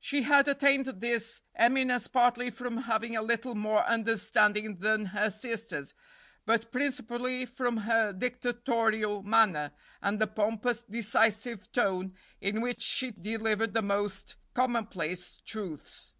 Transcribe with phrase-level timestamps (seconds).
[0.00, 5.94] She had attained this eminence partly from having a little more understanding than her sisters,
[6.44, 9.70] but principally from her dictatorial manner,
[10.02, 16.14] and the pompous, decisive tone in which she delivered the most commonplace truths.